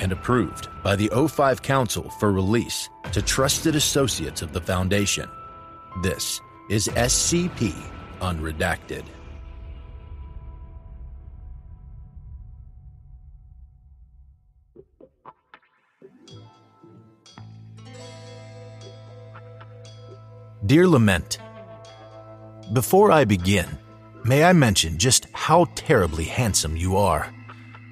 [0.00, 5.28] and approved by the O5 Council for release to trusted associates of the Foundation.
[6.02, 7.74] This is SCP
[8.20, 9.04] Unredacted.
[20.66, 21.38] Dear Lament,
[22.72, 23.66] Before I begin,
[24.24, 27.32] may I mention just how terribly handsome you are?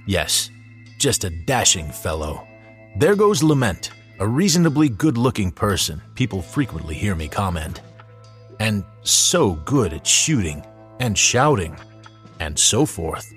[0.06, 0.50] Yes,
[0.98, 2.46] just a dashing fellow.
[2.96, 3.90] There goes Lament,
[4.20, 7.80] a reasonably good looking person, people frequently hear me comment.
[8.60, 10.64] And so good at shooting
[11.00, 11.76] and shouting
[12.40, 13.32] and so forth.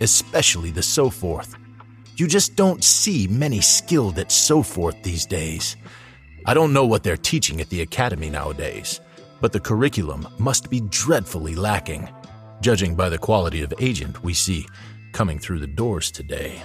[0.00, 1.56] Especially the so forth.
[2.16, 5.76] You just don't see many skilled at so forth these days.
[6.46, 9.00] I don't know what they're teaching at the academy nowadays,
[9.40, 12.08] but the curriculum must be dreadfully lacking,
[12.60, 14.66] judging by the quality of agent we see
[15.12, 16.62] coming through the doors today.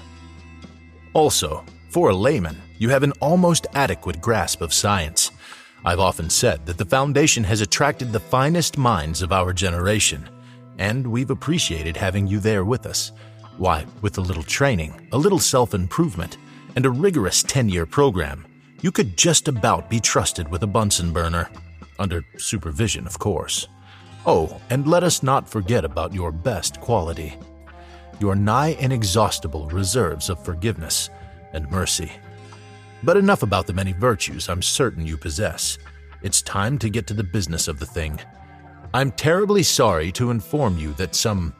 [1.13, 5.31] Also, for a layman, you have an almost adequate grasp of science.
[5.85, 10.29] I've often said that the Foundation has attracted the finest minds of our generation,
[10.77, 13.11] and we've appreciated having you there with us.
[13.57, 16.37] Why, with a little training, a little self improvement,
[16.75, 18.45] and a rigorous 10 year program,
[18.81, 21.49] you could just about be trusted with a Bunsen burner.
[21.99, 23.67] Under supervision, of course.
[24.25, 27.37] Oh, and let us not forget about your best quality
[28.19, 31.09] your nigh inexhaustible reserves of forgiveness
[31.53, 32.11] and mercy.
[33.03, 35.77] But enough about the many virtues I'm certain you possess.
[36.23, 38.19] It's time to get to the business of the thing.
[38.93, 41.53] I'm terribly sorry to inform you that some,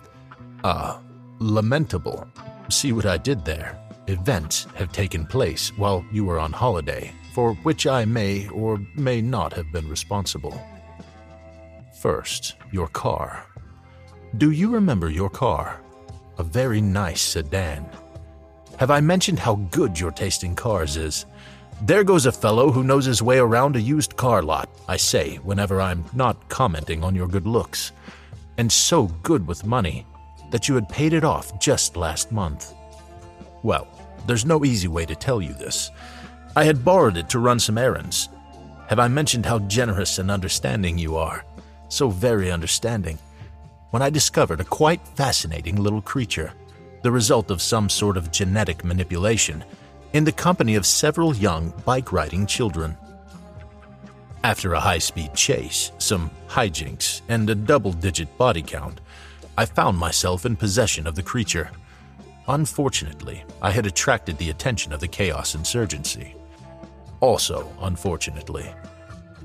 [0.64, 1.00] uh,
[1.40, 2.28] lamentable,
[2.70, 7.54] see what I did there, events have taken place while you were on holiday, for
[7.56, 10.60] which I may or may not have been responsible.
[12.02, 13.46] First, your car.
[14.38, 15.82] Do you remember your car?
[16.38, 17.90] A very nice sedan.
[18.78, 21.26] Have I mentioned how good your taste in cars is?
[21.82, 25.38] There goes a fellow who knows his way around a used car lot, I say,
[25.38, 27.92] whenever I'm not commenting on your good looks.
[28.58, 30.06] And so good with money
[30.52, 32.74] that you had paid it off just last month.
[33.64, 33.88] Well,
[34.28, 35.90] there's no easy way to tell you this.
[36.56, 38.30] I had borrowed it to run some errands.
[38.90, 41.46] Have I mentioned how generous and understanding you are?
[41.90, 43.18] So very understanding.
[43.92, 46.54] When I discovered a quite fascinating little creature,
[47.04, 49.64] the result of some sort of genetic manipulation,
[50.12, 52.98] in the company of several young bike riding children.
[54.44, 59.00] After a high speed chase, some hijinks, and a double digit body count,
[59.58, 61.72] I found myself in possession of the creature.
[62.50, 66.36] Unfortunately, I had attracted the attention of the Chaos Insurgency.
[67.22, 68.70] Also, unfortunately,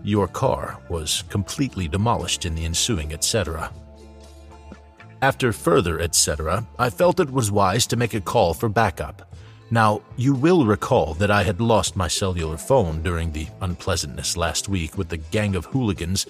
[0.02, 3.70] your car was completely demolished in the ensuing etc.
[5.22, 9.32] After further etc., I felt it was wise to make a call for backup.
[9.70, 14.68] Now, you will recall that I had lost my cellular phone during the unpleasantness last
[14.68, 16.26] week with the gang of hooligans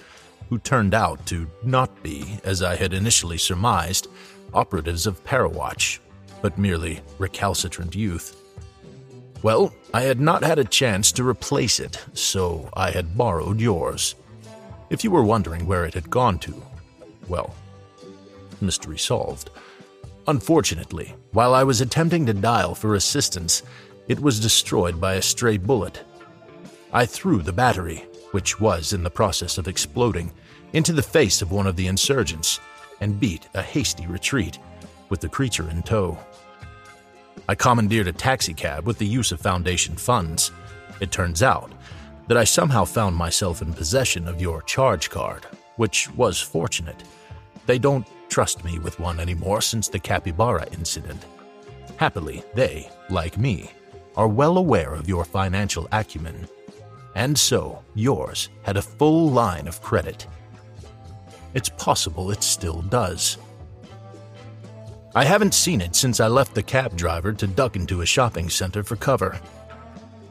[0.47, 4.07] who turned out to not be, as I had initially surmised,
[4.53, 5.97] operatives of Parawatch,
[6.43, 8.39] but merely recalcitrant youth.
[9.41, 14.13] Well, I had not had a chance to replace it, so I had borrowed yours.
[14.91, 16.63] If you were wondering where it had gone to,
[17.27, 17.55] well,
[18.63, 19.49] mystery solved.
[20.27, 23.61] Unfortunately, while I was attempting to dial for assistance,
[24.07, 26.03] it was destroyed by a stray bullet.
[26.91, 30.31] I threw the battery, which was in the process of exploding,
[30.73, 32.59] into the face of one of the insurgents
[33.01, 34.59] and beat a hasty retreat,
[35.09, 36.17] with the creature in tow.
[37.47, 40.51] I commandeered a taxicab with the use of Foundation funds.
[41.01, 41.71] It turns out
[42.27, 45.45] that I somehow found myself in possession of your charge card,
[45.75, 47.03] which was fortunate.
[47.65, 51.23] They don't trust me with one anymore since the capybara incident.
[51.97, 53.69] Happily, they, like me,
[54.15, 56.47] are well aware of your financial acumen.
[57.13, 60.25] And so, yours had a full line of credit.
[61.53, 63.37] It's possible it still does.
[65.13, 68.49] I haven't seen it since I left the cab driver to duck into a shopping
[68.49, 69.39] center for cover.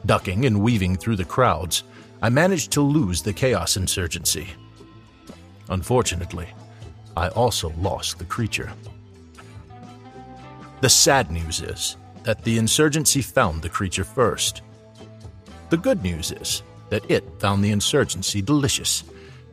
[0.05, 1.85] Ducking and weaving through the crowds,
[2.21, 4.49] I managed to lose the Chaos Insurgency.
[5.69, 6.49] Unfortunately,
[7.15, 8.71] I also lost the creature.
[10.81, 14.61] The sad news is that the insurgency found the creature first.
[15.69, 19.03] The good news is that it found the insurgency delicious,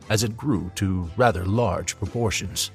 [0.09, 2.71] as it grew to rather large proportions.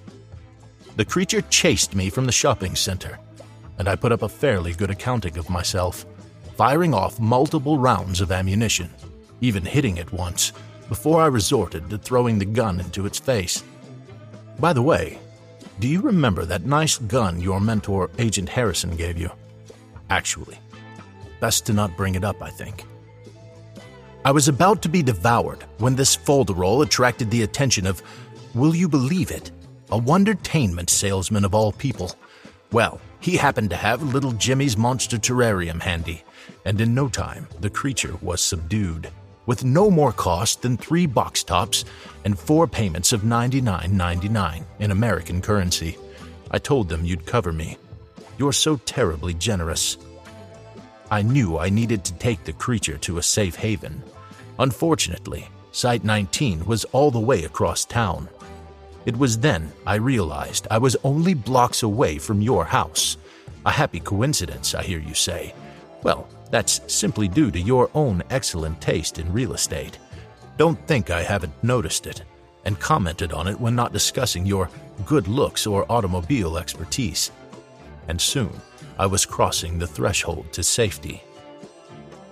[0.97, 3.19] The creature chased me from the shopping center,
[3.79, 6.07] and I put up a fairly good accounting of myself,
[6.57, 8.91] firing off multiple rounds of ammunition,
[9.41, 10.53] even hitting it once,
[10.89, 13.63] before I resorted to throwing the gun into its face.
[14.59, 15.19] By the way,
[15.81, 19.31] do you remember that nice gun your mentor, Agent Harrison, gave you?
[20.09, 20.59] Actually,
[21.41, 22.85] best to not bring it up, I think.
[24.25, 28.03] I was about to be devoured when this folderol attracted the attention of,
[28.55, 29.51] will you believe it,
[29.91, 32.13] a Wondertainment salesman of all people.
[32.73, 36.25] Well, he happened to have little Jimmy's monster terrarium handy,
[36.65, 39.11] and in no time the creature was subdued,
[39.47, 41.85] with no more cost than three box tops
[42.25, 45.97] and four payments of $99.99 in American currency.
[46.51, 47.79] I told them you'd cover me.
[48.39, 49.97] You're so terribly generous.
[51.11, 54.03] I knew I needed to take the creature to a safe haven.
[54.59, 58.29] Unfortunately, Site 19 was all the way across town.
[59.05, 63.17] It was then I realized I was only blocks away from your house.
[63.65, 65.55] A happy coincidence, I hear you say.
[66.03, 69.99] Well, that's simply due to your own excellent taste in real estate.
[70.57, 72.23] Don't think I haven't noticed it
[72.65, 74.71] and commented on it when not discussing your
[75.05, 77.31] good looks or automobile expertise.
[78.09, 78.53] And soon,
[78.99, 81.23] I was crossing the threshold to safety.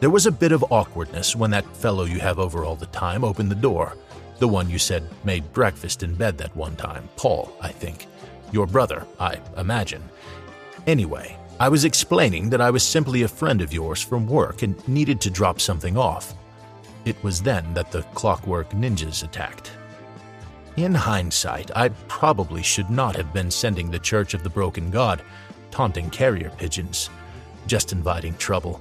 [0.00, 3.24] There was a bit of awkwardness when that fellow you have over all the time
[3.24, 3.96] opened the door
[4.38, 8.06] the one you said made breakfast in bed that one time, Paul, I think.
[8.52, 10.02] Your brother, I imagine.
[10.86, 14.76] Anyway, I was explaining that I was simply a friend of yours from work and
[14.88, 16.34] needed to drop something off.
[17.04, 19.70] It was then that the clockwork ninjas attacked.
[20.76, 25.22] In hindsight, I probably should not have been sending the Church of the Broken God,
[25.70, 27.08] taunting carrier pigeons,
[27.68, 28.80] just inviting trouble.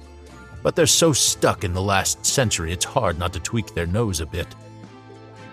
[0.64, 4.20] But they're so stuck in the last century it's hard not to tweak their nose
[4.20, 4.48] a bit.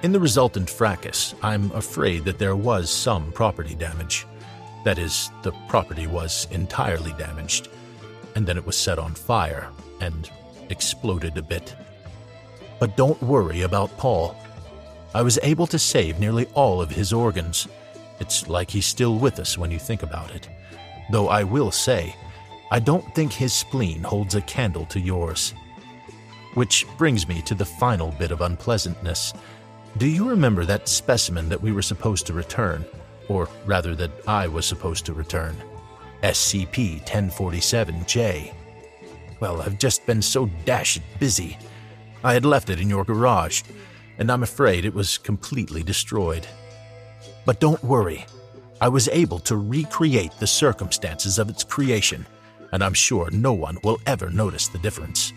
[0.01, 4.25] In the resultant fracas, I'm afraid that there was some property damage.
[4.83, 7.69] That is, the property was entirely damaged,
[8.35, 9.69] and then it was set on fire
[9.99, 10.29] and
[10.69, 11.75] exploded a bit.
[12.79, 14.35] But don't worry about Paul.
[15.13, 17.67] I was able to save nearly all of his organs.
[18.19, 20.49] It's like he's still with us when you think about it.
[21.11, 22.15] Though I will say,
[22.71, 25.53] I don't think his spleen holds a candle to yours.
[26.53, 29.33] Which brings me to the final bit of unpleasantness
[29.97, 32.85] do you remember that specimen that we were supposed to return?
[33.27, 35.55] Or rather, that I was supposed to return?
[36.23, 38.53] SCP 1047J.
[39.39, 41.57] Well, I've just been so dashed busy.
[42.23, 43.63] I had left it in your garage,
[44.19, 46.45] and I'm afraid it was completely destroyed.
[47.45, 48.25] But don't worry,
[48.79, 52.25] I was able to recreate the circumstances of its creation,
[52.71, 55.33] and I'm sure no one will ever notice the difference.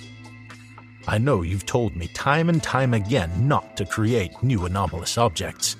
[1.07, 5.77] I know you've told me time and time again not to create new anomalous objects,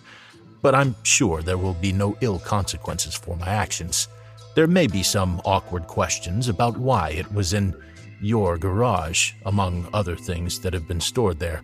[0.65, 4.09] but I'm sure there will be no ill consequences for my actions.
[4.55, 7.77] There may be some awkward questions about why it was in
[8.23, 11.61] your garage, among other things that have been stored there.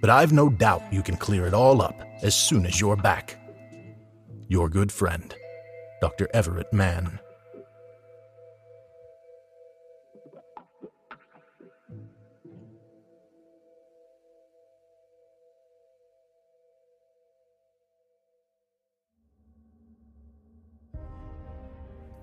[0.00, 1.94] But I've no doubt you can clear it all up
[2.24, 3.38] as soon as you're back.
[4.48, 5.32] Your good friend,
[6.00, 6.28] Dr.
[6.34, 7.20] Everett Mann.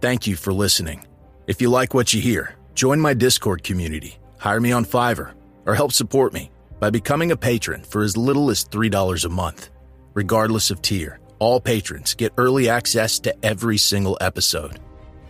[0.04, 1.06] Thank you for listening.
[1.48, 5.32] If you like what you hear, join my Discord community, hire me on Fiverr,
[5.66, 9.70] or help support me by becoming a patron for as little as $3 a month.
[10.14, 14.78] Regardless of tier, all patrons get early access to every single episode.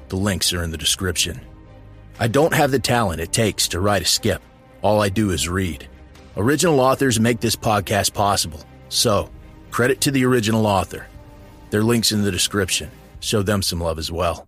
[0.07, 1.39] The links are in the description.
[2.19, 4.41] I don't have the talent it takes to write a skip.
[4.81, 5.87] All I do is read.
[6.35, 9.29] Original authors make this podcast possible, so
[9.69, 11.05] credit to the original author.
[11.69, 12.89] Their links in the description.
[13.19, 14.47] Show them some love as well.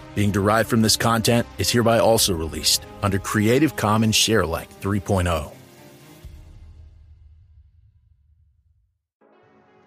[0.15, 5.51] being derived from this content is hereby also released under Creative Commons Sharealike 3.0.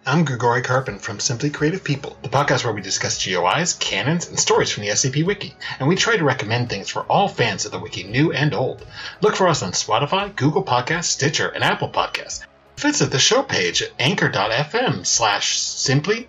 [0.06, 4.38] I'm Grigori Karpin from Simply Creative People, the podcast where we discuss GOIs, canons, and
[4.38, 7.72] stories from the SCP Wiki, and we try to recommend things for all fans of
[7.72, 8.86] the Wiki, new and old.
[9.22, 12.44] Look for us on Spotify, Google Podcasts, Stitcher, and Apple Podcasts.
[12.76, 16.28] Visit the show page at anchor.fm slash simply